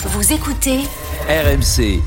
[0.00, 0.78] Vous écoutez
[1.28, 2.00] RMC,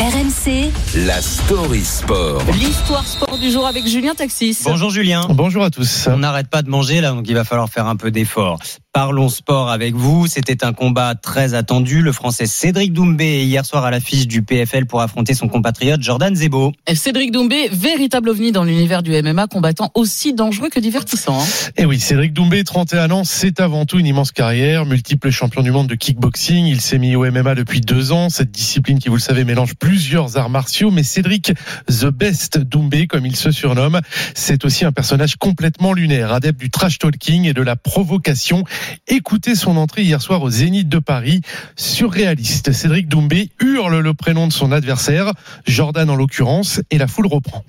[0.00, 0.72] RMC
[1.06, 2.42] la story sport.
[2.52, 4.58] L'histoire sport du jour avec Julien Taxis.
[4.64, 5.28] Bonjour Julien.
[5.30, 6.08] Bonjour à tous.
[6.10, 8.58] On n'arrête pas de manger là, donc il va falloir faire un peu d'effort.
[8.92, 10.26] Parlons sport avec vous.
[10.26, 12.02] C'était un combat très attendu.
[12.02, 16.02] Le Français Cédric Doumbé est hier soir à l'affiche du PFL pour affronter son compatriote
[16.02, 16.72] Jordan Zebo.
[16.92, 21.40] Cédric Doumbé, véritable ovni dans l'univers du MMA, combattant aussi dangereux que divertissant.
[21.40, 21.70] hein.
[21.76, 25.70] Et oui, Cédric Doumbé, 31 ans, c'est avant tout une immense carrière, multiple champion du
[25.70, 26.66] monde de kickboxing.
[26.66, 28.28] Il s'est mis au MMA depuis deux ans.
[28.28, 30.90] Cette discipline qui, vous le savez, mélange plusieurs arts martiaux.
[30.90, 31.52] Mais Cédric
[31.86, 34.00] The Best Doumbé, comme il se surnomme,
[34.34, 38.64] c'est aussi un personnage complètement lunaire, adepte du trash talking et de la provocation.
[39.08, 41.40] Écoutez son entrée hier soir au Zénith de Paris.
[41.76, 42.72] Surréaliste.
[42.72, 45.32] Cédric Doumbé hurle le prénom de son adversaire,
[45.66, 47.64] Jordan en l'occurrence, et la foule reprend.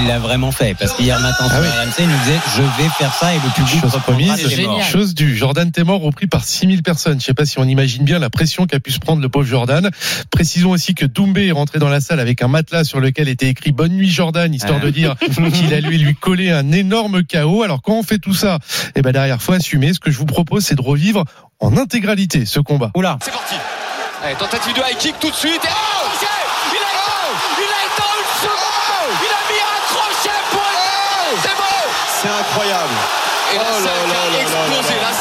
[0.00, 1.66] Il l'a vraiment fait parce qu'hier matin sur Ah oui.
[1.68, 4.36] RMC, il nous disait je vais faire ça et le public Chose reprendra
[4.82, 5.36] chose due.
[5.36, 7.20] Jordan Temor repris par 6000 personnes.
[7.20, 9.46] Je sais pas si on imagine bien la pression qu'a pu se prendre le pauvre
[9.46, 9.90] Jordan.
[10.30, 13.48] Précisons aussi que Doumbé est rentré dans la salle avec un matelas sur lequel était
[13.48, 14.84] écrit Bonne nuit Jordan, histoire Ah.
[14.84, 15.14] de dire
[15.54, 17.62] qu'il allait lui coller un énorme chaos.
[17.62, 18.58] Alors quand on fait tout ça,
[18.94, 19.92] eh ben derrière faut assumer.
[19.92, 21.24] Ce que je vous propose, c'est de revivre
[21.60, 22.90] en intégralité ce combat.
[22.94, 23.18] Oula.
[23.22, 23.54] C'est parti.
[24.24, 25.52] Allez, tentative de high kick tout de suite.
[25.64, 26.26] Et oh, c'est-
[26.72, 29.16] il a éteint, il a éteint une seconde.
[29.20, 31.80] Il a mis un crochet pour le- C'est bon.
[32.20, 32.94] C'est incroyable.
[33.52, 34.94] Et la Oh là salle qui là a là explosé.
[34.94, 35.08] là là.
[35.10, 35.14] La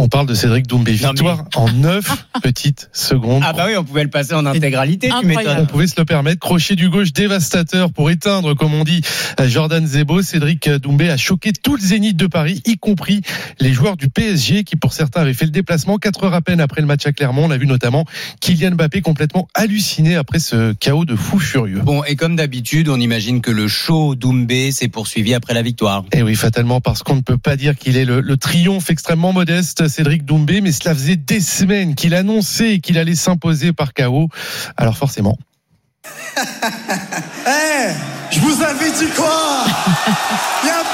[0.00, 0.92] On parle de Cédric Doumbé.
[0.92, 3.42] Mais- Victoire en 9 petites secondes.
[3.44, 5.14] Ah bah oui, on pouvait le passer en intégralité, tu.
[5.58, 6.38] On pouvait se le permettre.
[6.38, 9.02] Crochet du gauche dévastateur pour éteindre, comme on dit,
[9.46, 10.22] Jordan Zebo.
[10.22, 13.22] Cédric Doumbé a choqué tout le zénith de Paris, y compris
[13.58, 15.96] les joueurs du PSG qui, pour certains, avaient fait le déplacement.
[15.98, 18.04] Quatre heures à peine après le match à Clermont, on a vu notamment
[18.40, 21.80] Kylian Mbappé complètement halluciné après ce chaos de fou furieux.
[21.80, 26.04] Bon, et comme d'habitude, on imagine que le show Doumbé s'est poursuivi après la victoire.
[26.12, 29.32] Et oui, fatalement, parce qu'on ne peut pas dire qu'il est le, le triomphe extrêmement
[29.32, 34.28] modeste, Cédric Doumbé, mais cela faisait des semaines qu'il annonçait qu'il allait s'imposer par chaos.
[34.76, 35.36] Alors forcément.
[37.46, 37.92] Eh,
[38.30, 39.64] je vous avais dit quoi?
[40.64, 40.84] Y a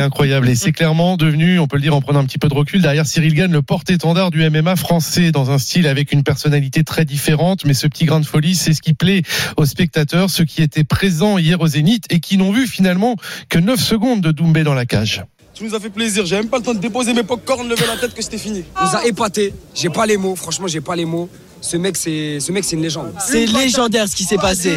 [0.00, 0.48] incroyable.
[0.48, 0.74] Et c'est mm.
[0.74, 3.34] clairement devenu, on peut le dire en prenant un petit peu de recul, derrière Cyril
[3.34, 7.64] Gann, le porte-étendard du MMA français, dans un style avec une personnalité très différente.
[7.64, 9.22] Mais ce petit grain de folie, c'est ce qui plaît
[9.56, 13.16] aux spectateurs, ceux qui étaient présents hier au Zénith et qui n'ont vu finalement
[13.48, 15.22] que 9 secondes de Doumbé dans la cage.
[15.56, 16.26] Tu nous as fait plaisir.
[16.26, 18.62] J'ai même pas le temps de déposer mes popcorn, lever la tête que c'était fini.
[18.78, 19.06] On nous a ah.
[19.06, 19.54] épaté.
[19.74, 20.36] J'ai pas les mots.
[20.36, 21.30] Franchement, j'ai pas les mots.
[21.62, 23.12] Ce mec, c'est ce mec, c'est une légende.
[23.26, 24.76] C'est légendaire ce qui s'est oh, passé.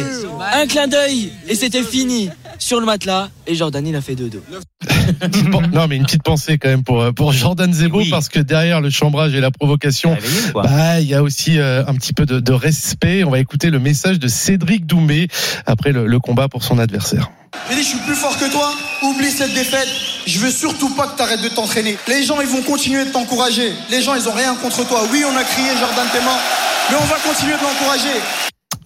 [0.54, 3.28] Un clin d'œil et c'était fini sur le matelas.
[3.46, 4.40] Et Jordan, il a fait 2-2.
[5.72, 8.80] non, mais une petite pensée quand même pour, euh, pour Jordan Zebo, parce que derrière
[8.80, 10.16] le chambrage et la provocation,
[10.54, 13.24] bah, il y a aussi euh, un petit peu de, respect.
[13.24, 15.28] On va écouter le message de Cédric Doumbé
[15.66, 17.30] après le, combat pour son adversaire.
[17.70, 18.72] Je suis plus fort que toi,
[19.02, 19.88] oublie cette défaite.
[20.26, 21.96] Je veux surtout pas que tu arrêtes de t'entraîner.
[22.08, 23.72] Les gens, ils vont continuer de t'encourager.
[23.90, 25.02] Les gens, ils ont rien contre toi.
[25.10, 26.36] Oui, on a crié Jordan Téman,
[26.90, 28.20] mais on va continuer de l'encourager.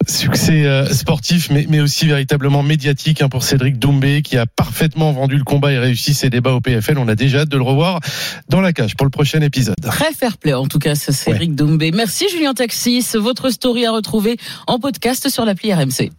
[0.07, 5.11] Succès euh, sportif, mais, mais aussi véritablement médiatique hein, pour Cédric Doumbé, qui a parfaitement
[5.11, 6.97] vendu le combat et réussi ses débats au PFL.
[6.97, 7.99] On a déjà hâte de le revoir
[8.49, 9.75] dans la cage pour le prochain épisode.
[9.81, 11.91] Très fair play, en tout cas, ce Cédric Doumbé.
[11.91, 13.05] Merci Julien Taxis.
[13.15, 16.11] Votre story à retrouver en podcast sur l'appli RMC.